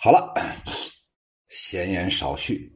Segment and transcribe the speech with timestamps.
[0.00, 0.32] 好了，
[1.48, 2.72] 闲言少叙。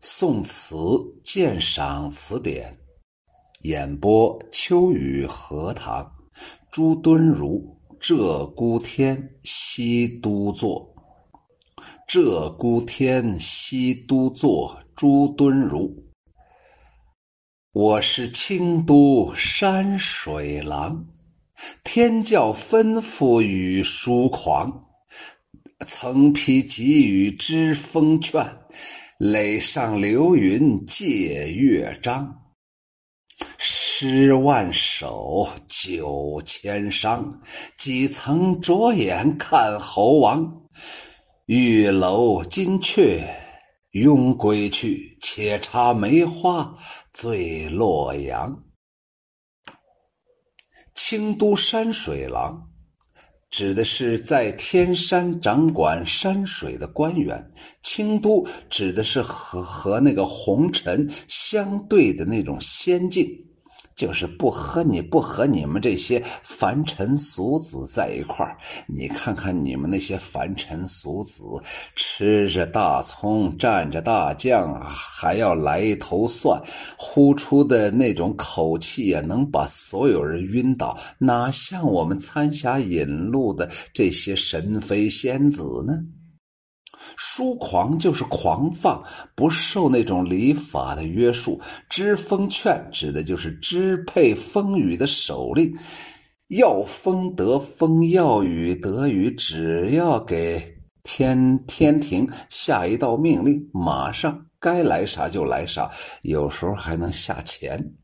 [0.00, 0.74] 宋词
[1.22, 2.74] 鉴赏词典，
[3.60, 6.10] 演播秋雨荷塘，
[6.70, 7.78] 朱敦儒。
[8.00, 10.90] 鹧鸪天，西都作。
[12.08, 14.74] 鹧鸪天，西都作。
[14.96, 15.94] 朱敦儒。
[17.72, 21.06] 我是清都山水郎。
[21.84, 24.80] 天教吩咐与疏狂，
[25.86, 28.44] 曾批给予知风劝，
[29.18, 32.38] 垒上流云借乐章。
[33.58, 37.38] 诗万首，酒千觞，
[37.76, 40.62] 几曾着眼看侯王？
[41.46, 43.20] 玉楼金阙
[43.90, 46.74] 拥归去，且插梅花
[47.12, 48.71] 醉洛阳。
[50.94, 52.68] 清都山水郎，
[53.50, 57.50] 指的是在天山掌管山水的官员。
[57.82, 63.26] 清都指的是和和那个红尘相对的那种仙境。
[63.94, 68.56] 就是不和你不和你们这些凡尘俗子在一块儿。
[68.86, 71.42] 你看看你们那些凡尘俗子，
[71.94, 76.60] 吃着大葱，蘸着大酱啊，还要来一头蒜，
[76.96, 80.98] 呼出的那种口气也能把所有人晕倒。
[81.18, 85.94] 哪像我们参霞引路的这些神妃仙子呢？
[87.16, 89.02] 疏狂就是狂放，
[89.34, 95.72] 不受那种礼法的约束；知风劝指的就是支配风雨的手令，
[96.48, 105.90] 要风得风，要雨得雨，只要给天天庭下一道命令，马上该来啥就来啥，
[106.22, 107.94] 有时候还能下钱。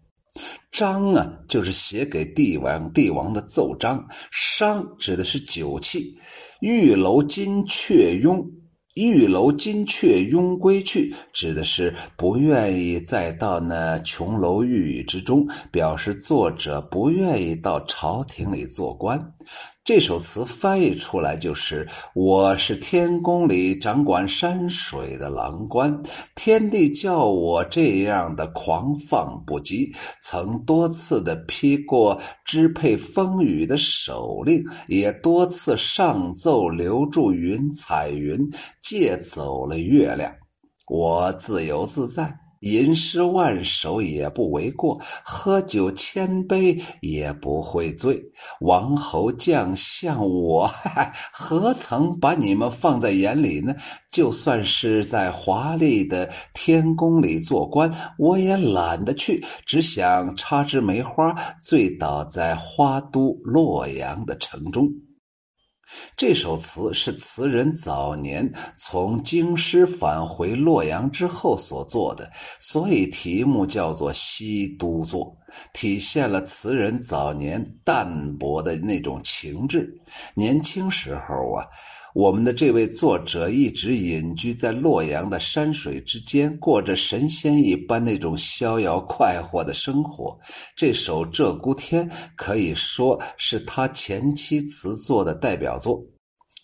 [0.70, 3.98] 章啊，就是写给帝王帝王的奏章；
[4.30, 6.14] 商指的是酒器；
[6.60, 8.48] 玉楼金阙拥。
[9.06, 19.32] 玉楼金阙拥归去，指的是不愿意再到那琼楼玉宇之中，表示作者不愿意到朝廷里做官。
[19.88, 26.02] 这首词翻译出来就是：我是天宫里掌管山水的郎官，
[26.34, 29.90] 天帝叫我这样的狂放不羁，
[30.20, 38.46] 曾多次的批过支配风雨的手令，也多次上奏留住云彩云，
[38.82, 40.30] 借走了月亮，
[40.86, 42.38] 我自由自在。
[42.60, 48.22] 吟诗万首也不为过，喝酒千杯也不会醉。
[48.60, 50.70] 王侯将相，我
[51.32, 53.74] 何曾把你们放在眼里呢？
[54.10, 64.88] 就算是在华丽的天宫里做官，我也懒得去，只想插枝梅花，醉倒在花都洛阳的城中。
[66.16, 75.36] 这首词是词人早年从京师返回洛阳之后所作的，所以题目叫做《西都作》，
[75.72, 79.98] 体现了词人早年淡泊的那种情致。
[80.34, 81.66] 年轻时候啊。
[82.14, 90.36] 我们的这位作者一直隐居在洛阳的山水之间，过着神仙一般那种逍遥快活的生活。
[90.74, 96.02] 这首《鹧鸪天》可以说是他前期词作的代表作，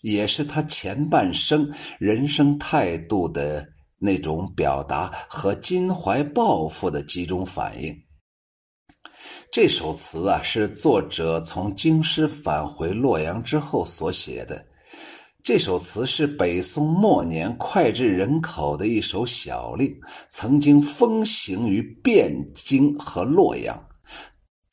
[0.01, 3.65] 也是他前半生人生态度的
[3.99, 7.95] 那种表达和襟怀抱负的集中反应。
[9.51, 14.65] 这首词啊，是作者从京师返回洛阳之后所写的。
[15.45, 19.95] 这首词是北宋末年脍炙人口的一首小令，
[20.27, 23.79] 曾经风行于汴京和洛阳。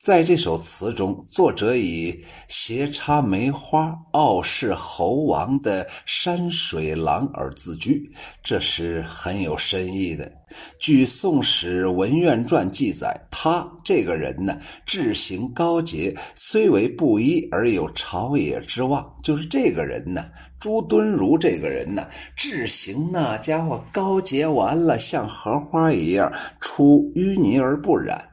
[0.03, 8.11] 在这首词中，作者以斜插梅花、傲视猴王的山水郎而自居，
[8.43, 10.29] 这是很有深意的。
[10.77, 19.09] 据《宋史文苑传》记载，他这个人呢，志行高洁，虽为布衣，而有朝野之望。
[19.23, 20.25] 就是这个人呢，
[20.59, 28.31] 朱敦儒这个人呢，志行那家伙高洁完了，像荷花一样，出淤泥而不染。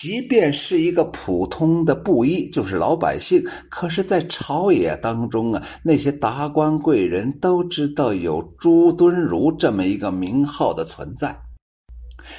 [0.00, 11.38] 即便是一个普通的布衣，就是老百姓，可是，在朝野当中啊，那些达官贵人都知道有朱敦儒这么一个名号的存在。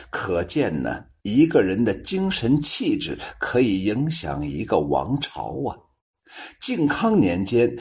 [0.09, 5.77] 可见呢，一个人的精神气质可以影响一个王朝啊。
[6.59, 7.71] 靖康年间，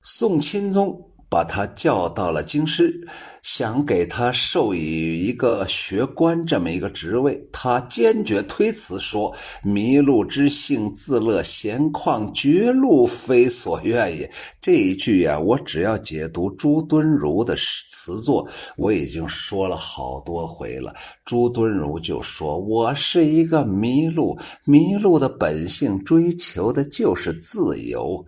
[0.00, 0.98] 宋钦宗
[1.30, 3.06] 把他叫到了京师，
[3.42, 7.38] 想给他授予一个学官这么一个职位。
[7.52, 14.30] 他坚决推辞说：“麋鹿之性自乐，闲旷绝路，非所愿也。”
[14.60, 20.94] 这一句呀，我只要解读朱敦儒的词作，我已经说了好多回了。
[21.24, 28.24] 朱敦儒就说：“我是一个麋鹿，麋鹿的本性追求的就是自由。”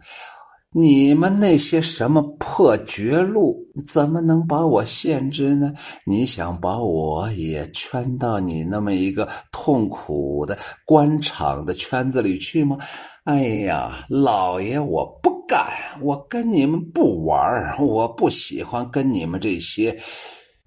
[0.72, 5.74] 你们那些什么破绝路，怎么能把我限制呢？
[6.06, 10.56] 你想把我也圈到你那么一个痛苦的
[10.86, 12.78] 官场的圈子里去吗？
[13.24, 15.66] 哎呀，老爷，我不干，
[16.02, 19.98] 我跟你们不玩我不喜欢跟你们这些，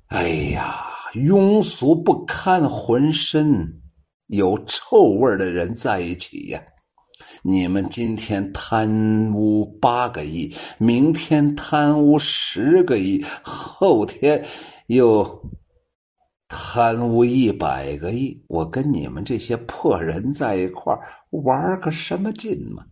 [0.07, 0.83] 哎呀，
[1.13, 3.81] 庸俗不堪、浑身
[4.27, 6.61] 有臭味的人在一起呀。
[7.45, 14.41] 你们今天贪污八个亿，明天贪污十个亿，后天
[14.87, 15.43] 又
[16.47, 20.97] 贪污一百个亿，我跟你们这些破人在一块
[21.31, 22.85] 玩个什么劲嘛？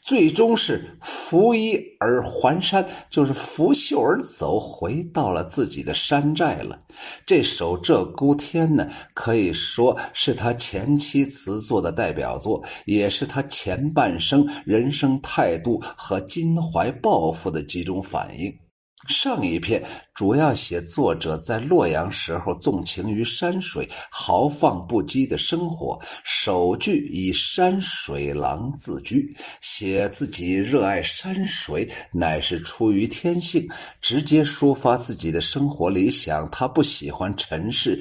[0.00, 6.78] 最终是拂衣而还山，就是拂袖而走，回到了自己的山寨了。
[7.26, 18.61] 这首《鹧鸪天》呢，可以说是他前期词作的代表作，也是他前半生人生态度和襟怀抱负的集中反应。
[19.08, 19.82] 上一篇
[20.14, 29.26] 主要写作者在洛阳时候纵情于山水、豪放不羁的生活，首句以山水郎自居，
[29.60, 33.68] 写自己热爱山水乃是出于天性，
[34.00, 36.48] 直接抒发自己的生活理想。
[36.50, 38.00] 他不喜欢尘世。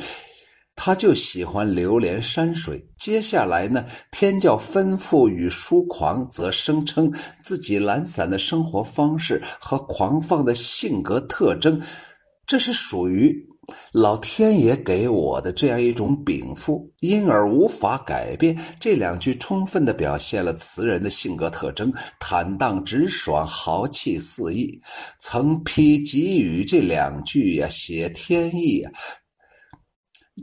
[0.84, 2.84] 他就喜欢流连山水。
[2.98, 11.80] 接下来呢，天教吩咐与疏狂，则声称自己懒散的生活方式和狂放的性格特征，
[12.48, 13.32] 这是属于
[13.92, 18.58] 老天爷给我的这样一种禀赋，因而无法改变。
[18.80, 24.80] 这两句充分的表现了词人的性格特征：坦荡直爽，豪气四溢。
[25.20, 28.84] 曾批给予这两句呀，写天意。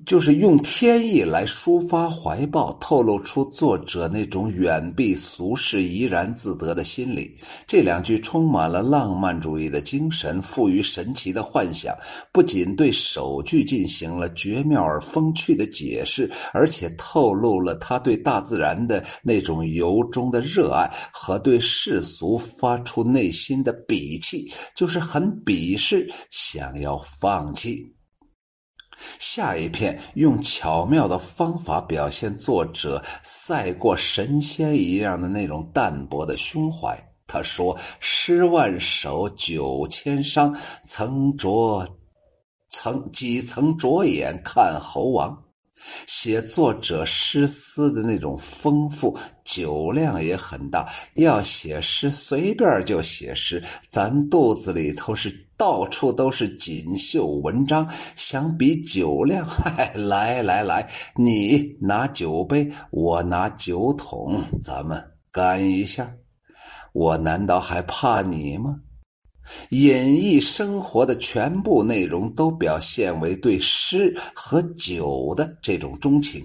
[0.04, 7.34] 就是用天意来抒发怀抱，透露出作者那种远避俗世、怡然自得的心理。
[7.66, 11.96] 这两句充满了浪漫主义的精神，富于神奇的幻想。
[12.32, 27.97] 不仅对首句进行了绝妙而风趣的解释，而且透露了他对大自然的那种由衷的热爱和对世俗发出内心的鄙弃，就是很鄙视，想要放弃。
[29.18, 36.96] 下一篇用巧妙的方法表现作者赛过神仙一样的那种淡泊的胸怀。
[37.26, 41.86] 他说：“诗万首，酒千觞，曾着，
[42.70, 45.42] 曾几曾着眼看猴王。”
[46.06, 50.88] 写作者诗思的那种丰富，酒量也很大。
[51.14, 53.62] 要写诗，随便就写诗。
[53.88, 59.46] 咱肚子里头是到处都是锦绣文章，想比酒量，
[59.94, 66.12] 来来来，你拿酒杯，我拿酒桶，咱们干一下。
[66.92, 68.80] 我难道还怕你吗？
[69.70, 76.44] 演绎生活的全部内容都表现为对诗和酒的这种钟情。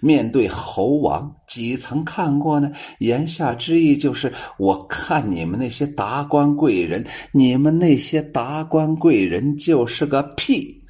[0.00, 2.72] 面对猴王，几曾看过呢？
[3.00, 10.82] 言下之意就是：我看你们那些达官贵人，你们那些达官贵人就是个屁，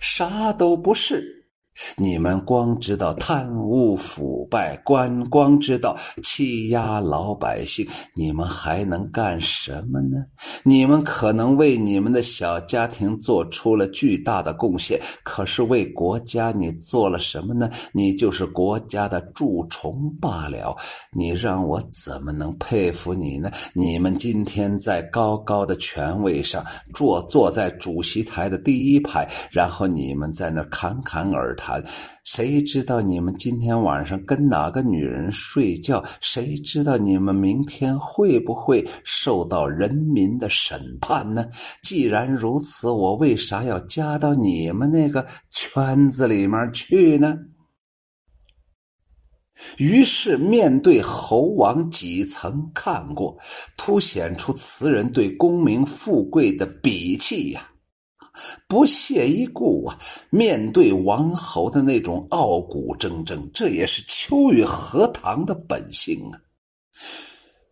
[0.00, 1.39] 啥都不是。
[1.96, 10.18] 你们光知道贪污腐败，光光知道欺压老百姓，你们还能干什么呢？
[10.64, 17.70] 你们可能为你们的小家庭做出了巨大的贡献，可是为国家你做了什么呢？
[17.92, 20.76] 你就是国家的蛀虫罢了。
[21.12, 23.50] 你让我怎么能佩服你呢？
[23.72, 31.69] 你们今天在高高的权位上坐坐在主席台的第一排，然后你们在那侃侃而谈。
[32.24, 36.04] 谁知道你们今天晚上跟哪个女人睡觉？
[36.20, 41.44] 谁知道你们明天会不会受到人民的审判呢？
[41.82, 47.36] 既然如此，我为啥要加到你们那个圈子里面去呢？
[49.76, 53.36] 于是，面对猴王几层看过，
[53.76, 57.68] 凸显出词人对功名富贵的鄙弃呀。
[58.68, 59.98] 不屑一顾啊！
[60.30, 66.40] 面对王侯的那种傲骨铮铮，这也是秋雨荷塘的本性啊。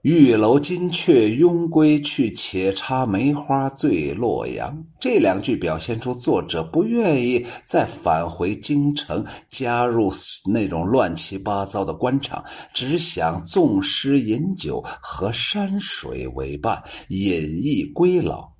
[0.02, 4.84] 玉楼金阙拥归去，且插梅花醉洛阳。
[5.00, 10.10] 这两句表现出作者不愿意再返回京城，加入
[10.46, 18.57] 那种乱七八糟的官场，只想纵诗饮酒，和山水为伴，隐逸归老。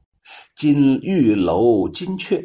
[0.55, 2.43] 金玉楼金阙。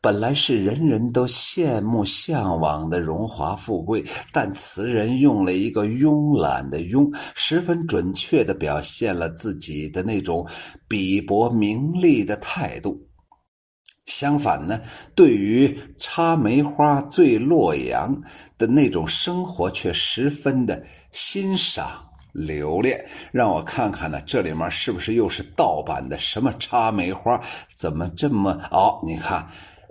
[0.00, 10.44] 本来是人人都羡慕向往的荣华富贵，但词人用了一个慵懒的“慵”，十分准确地表现了自己的那种
[10.88, 13.00] 鄙薄名利的态度。
[14.06, 14.80] 相反呢，
[15.14, 18.20] 对于插梅花醉洛阳
[18.56, 20.82] 的那种生活，却十分的
[21.12, 23.04] 欣赏留恋。
[23.32, 26.18] 让我看看呢，这里面是不是又是盗版的？
[26.18, 27.40] 什么插梅花？
[27.76, 28.58] 怎么这么……
[28.70, 29.46] 好，你看。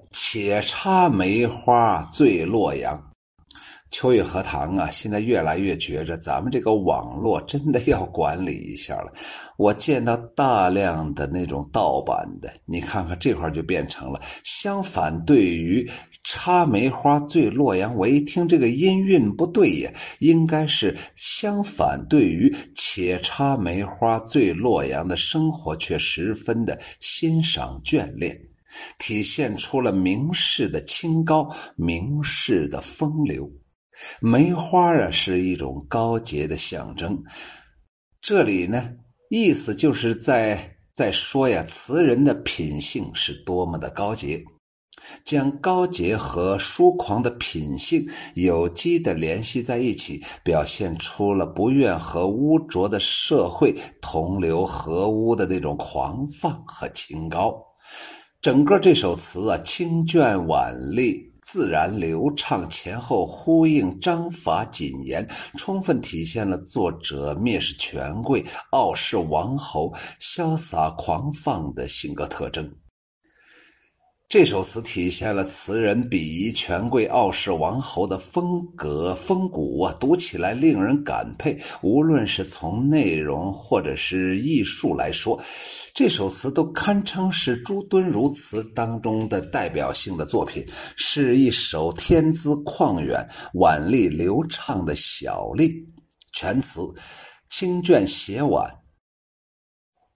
[0.10, 3.12] 且插梅花醉洛阳，
[3.89, 4.89] 秋雨荷塘啊！
[4.89, 9.13] 现在越来越觉着咱们这个网络真的要管理一下了。
[9.58, 14.22] 我见到大量的那种盗版的，你看看这块就变成了。
[14.44, 15.89] 相反，对于
[16.24, 22.06] 插梅花醉洛阳，我一听这个音韵不对呀，应该是相反。
[22.10, 28.38] 对于且插梅花醉洛阳的生活，却十分的欣赏眷恋。
[29.00, 33.50] 体现出了名士的清高，名士的风流。
[34.20, 37.22] 梅花啊，是一种高洁的象征。
[38.22, 38.89] 这里呢，
[39.30, 44.44] 意思就是在在说呀，词人的品性是多么的高洁，
[45.24, 57.56] 将高洁和疏狂的品性有机的联系在一起，表现出了不愿和污浊的社会同流合污的那种狂放和清高。
[58.42, 65.25] 整个这首词啊，清隽婉丽，自然流畅，前后呼应，章法谨严，
[65.58, 69.89] 充分体现了作者蔑视权贵、傲视王侯、
[70.20, 72.70] 潇洒狂放的性格特征。
[74.29, 81.57] 这首词体现了词人鄙夷权贵、傲视王侯的风格风骨啊，读起来令人感佩。
[81.81, 85.41] 无论是从内容或者是艺术来说，
[85.93, 90.62] 这首词都堪称是朱敦儒词当中的代表性的作品，
[90.98, 95.72] 是一首天资旷远、婉丽流畅的小令。
[96.34, 96.81] 全词
[97.50, 98.69] 清隽写婉，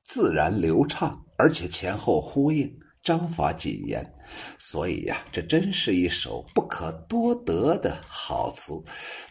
[0.04, 2.70] 自然流畅，而且前后呼应。
[3.04, 4.14] 章法谨严，
[4.60, 8.74] 所以呀，这真是一首不可多得的好词。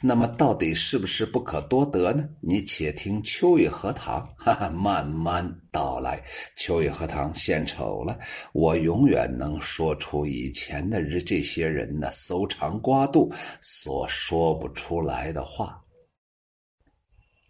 [0.02, 2.28] 那么，到底是不是不可多得呢？
[2.40, 6.20] 你且听秋雨荷塘， 哈哈，慢慢道来。
[6.56, 8.18] 秋雨荷塘献丑了，
[8.52, 15.80] 我永远能说出以前的日这些人呢搜肠刮肚所说不出来的话。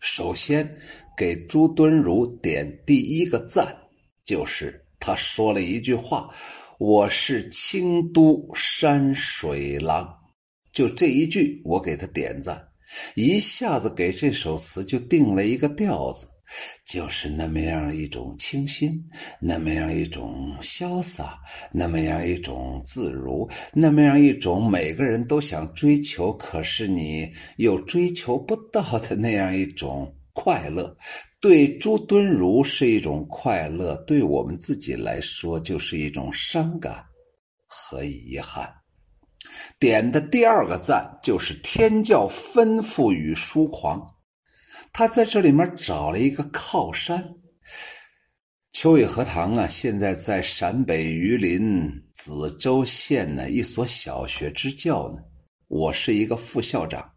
[0.00, 0.78] 首先，
[1.16, 3.74] 给朱敦儒点第一个赞，
[4.22, 4.84] 就是。
[5.00, 6.28] 他说了一句话
[6.78, 10.16] ：“我是清都山水郎。”
[10.72, 12.68] 就这一句，我给他点赞，
[13.16, 16.28] 一下子给这首词就定了一个调子，
[16.84, 19.02] 就是那么样一种清新，
[19.40, 21.40] 那么样一种潇洒，
[21.72, 30.14] 那么样一种自如，那么样一种每个人都想追求，可是你又追求不到的那样一种。
[30.32, 30.96] 快乐
[31.40, 37.02] 对朱敦儒是一种快乐，对我们自己来说就是一种伤感
[37.66, 38.70] 和遗憾。
[39.78, 44.06] 点的第二个赞就是天教吩咐与疏狂，
[44.92, 47.34] 他在这里面找了一个靠山。
[48.72, 55.20] 秋雨荷塘啊，现在在陕北榆林子洲县的一所小学支教呢，
[55.68, 57.10] 我是一个副校长。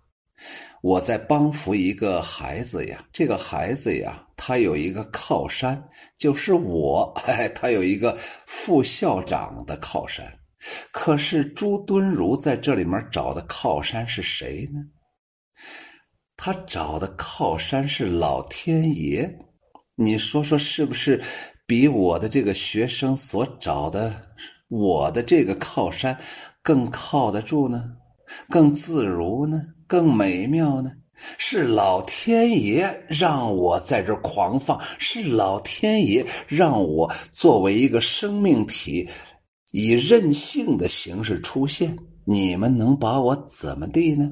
[0.84, 5.82] 我在帮扶一个孩子呀，这个孩子呀，他有一个靠山，
[6.20, 7.10] 就是我。
[7.26, 8.14] 哎，他有一个
[8.46, 10.26] 副校长的靠山。
[10.92, 14.82] 可是朱敦儒在这里面找的靠山是谁呢？
[16.36, 19.34] 他找的靠山是老天爷。
[19.96, 21.24] 你说说，是不是
[21.66, 24.14] 比我的这个学生所找的
[24.68, 26.20] 我的这个靠山
[26.62, 27.96] 更靠得住呢？
[28.50, 29.62] 更自如呢？
[29.94, 30.92] 更美妙呢，
[31.38, 39.08] 是老天爷让我在这狂放，是老天爷让我作为一个生命体，
[39.72, 41.96] 以任性的形式出现。
[42.26, 44.32] 你们能把我怎么地呢？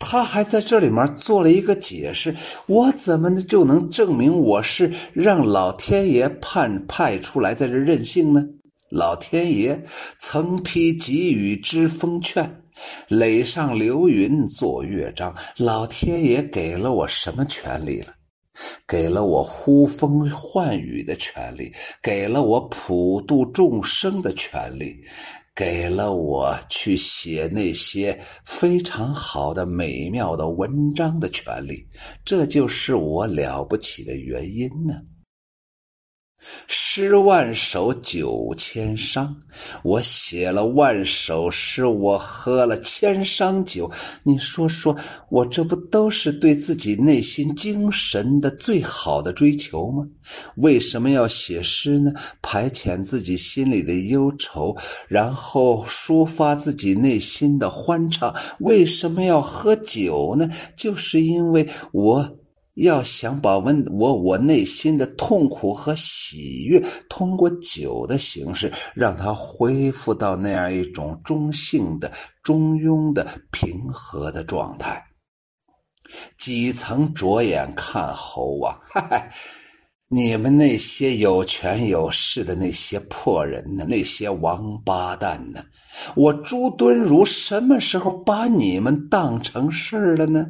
[0.00, 2.34] 他还在这里面做了一个解释，
[2.66, 8.44] 我怎么就能证明我是让老天爷判派出来在这任性呢？
[8.90, 9.80] 老天爷
[10.18, 12.62] 曾批给予之封劝，
[13.08, 18.12] 垒上流云做乐章，老天爷给了我什么权利了？
[18.86, 21.70] 给了我呼风唤雨的权利，
[22.02, 24.96] 给了我普度众生的权利，
[25.54, 31.86] 给了我去写那些非常好的美妙的文章的权利。
[32.24, 34.94] 这就是我了不起的原因呢。
[36.66, 39.28] 诗万首，酒千觞。
[39.82, 43.90] 我写了万首诗，我喝了千觞酒。
[44.22, 44.96] 你说说，
[45.28, 50.06] 我这不都是对自己内心精神的最好的追求吗？
[50.56, 52.12] 为什么要写诗呢？
[52.42, 54.76] 排遣自己心里的忧愁，
[55.08, 58.34] 然后抒发自己内心的欢畅。
[58.60, 60.48] 为什么要喝酒呢？
[60.74, 62.36] 就是因为我。
[62.76, 75.02] 要想把温我我内心的痛苦和喜悦，通过酒的形式，让它恢复到那样一种中性的、中庸的、平和的状态。
[76.36, 79.30] 几层着眼看猴王，嗨。
[80.08, 83.84] 你们那些有权有势的那些破人呢？
[83.88, 85.60] 那些王八蛋呢？
[86.14, 90.46] 我朱敦儒什么时候把你们当成事儿了呢？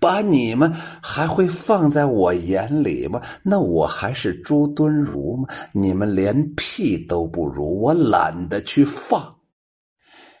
[0.00, 3.20] 把你们还会放在我眼里吗？
[3.42, 5.48] 那我还是朱敦儒吗？
[5.72, 9.36] 你们连屁都不如，我懒得去放。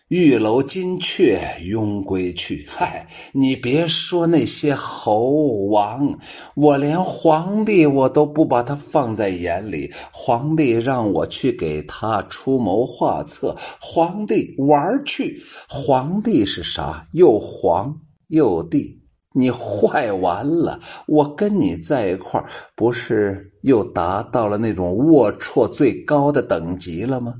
[0.08, 6.18] 玉楼金阙拥归去，嗨，你别说那些猴王，
[6.54, 9.90] 我连皇帝我都不把他放在眼里。
[10.12, 15.42] 皇帝让我去给他出谋划策，皇帝玩去。
[15.70, 17.06] 皇帝是啥？
[17.14, 19.00] 又皇又帝，
[19.32, 20.78] 你坏完了！
[21.08, 22.46] 我跟你在一块儿，
[22.76, 27.36] 不是又达到了那种龌龊最高的等级了吗？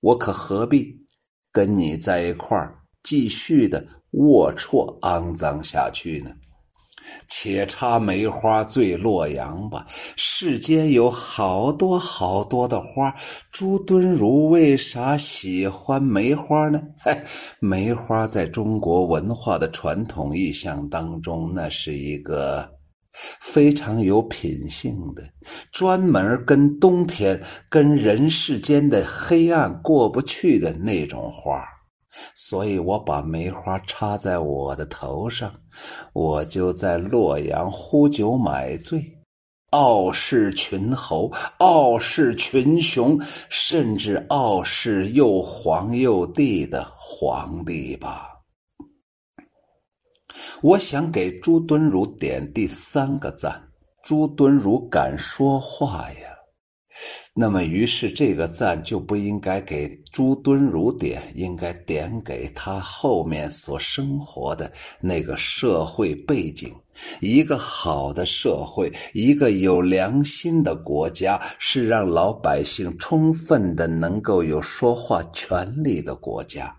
[0.00, 1.04] 我可何必？
[1.56, 3.82] 跟你在一块儿，继续的
[4.12, 6.30] 龌龊肮脏下去呢？
[7.26, 9.86] 且插梅花醉洛阳吧。
[10.16, 13.14] 世间有好多好多的花，
[13.50, 16.82] 朱敦儒为啥喜欢梅花呢？
[16.98, 17.18] 嘿，
[17.58, 22.68] 梅花在中国文化的传统意象当中，那是一个
[23.40, 25.22] 非常有品性的，
[25.72, 31.64] 专门跟冬天、跟人世间的黑暗过不去的那种花。
[32.34, 35.52] 所以我把梅花插在我的头上，
[36.14, 39.02] 我就在洛阳呼酒买醉，
[39.70, 48.35] 傲视群猴，傲视群雄，甚至傲视又皇又帝的皇帝吧。
[50.62, 53.62] 我想给朱敦儒点第三个赞，
[54.02, 56.36] 朱敦儒敢说话呀。
[57.34, 66.74] 那么，于是这个赞就不应该给朱敦儒点，应该点给他后面所生活的那个社会背景。
[67.20, 76.74] 一个好的社会，一个有良心的国家，是让老百姓充分的能够有说话权利的国家。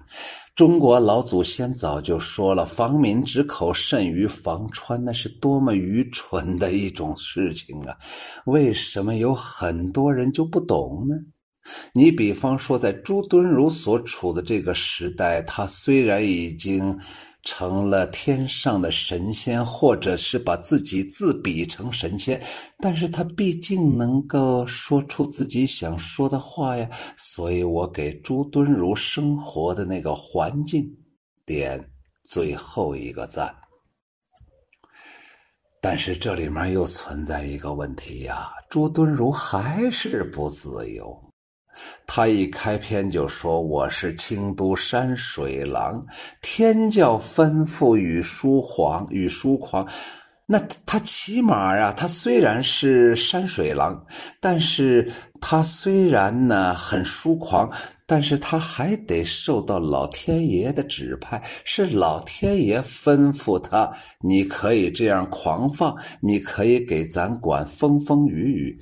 [0.55, 7.95] 中国老祖先早就说了：“防民之口，甚于防川。”那是多么愚蠢的一种事情啊！
[8.45, 11.15] 为什么有很多人就不懂呢？
[11.93, 16.97] 你比方说，在朱敦儒所处的这个时代，他虽然已经。
[17.49, 22.43] 成了天上的神仙，或者是把自己自比成神仙，
[22.79, 30.85] 但是他毕竟能够说出自己想说的话呀，所以我给朱敦儒生活的那个环境
[31.45, 31.89] 点
[32.25, 33.55] 最后一个赞。
[35.79, 41.17] 但是这里面又存在一个问题呀，朱敦儒还是不自由。
[42.05, 46.05] 他一开篇就说：“我是清都山水郎，
[46.41, 49.87] 天教吩咐与书狂与书狂。”
[50.49, 54.05] 那他起码呀，他虽然是山水郎，
[54.39, 55.11] 但是
[55.41, 57.69] 他虽然呢很疏狂，
[58.05, 68.79] 但是他还得受到老天爷的指派，是老天爷吩咐他，你可以这样狂放，你可以给咱管风风雨雨，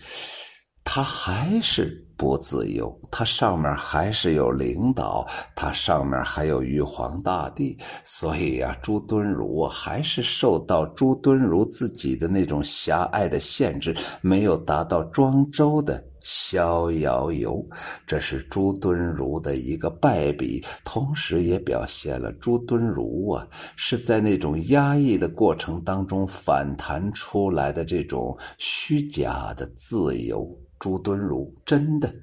[0.84, 2.05] 他还是。
[2.18, 17.64] 不自由，它上面还是有领导，它上面还有玉皇大帝，所以呀，朱敦儒还是受到朱敦儒自己的那种狭隘的限制，没有达到庄周的逍遥游，
[18.08, 30.50] 这是朱敦儒的一个败笔，同时也表现了朱敦儒啊是在那种压抑的过程当中反弹出来的这种虚假的自由。
[30.80, 32.14] 朱敦儒真的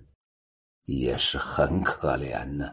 [0.85, 2.71] 也是很可怜呢。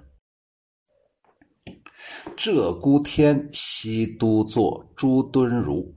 [2.38, 5.94] 鹧鸪天，西都作，朱敦儒。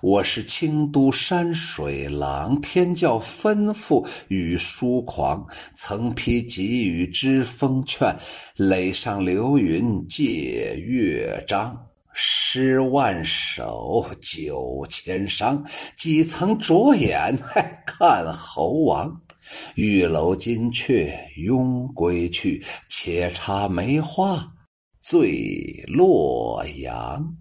[0.00, 8.16] 我是清都山水郎，天教吩咐与书狂，曾批给予知风劝，
[8.56, 11.91] 垒上流云借乐章。
[12.14, 15.62] 诗万首，酒千觞，
[15.96, 17.36] 几曾着眼
[17.86, 19.20] 看猴王？
[19.74, 24.52] 玉楼金阙拥归去，且插梅花
[25.00, 27.36] 醉洛阳。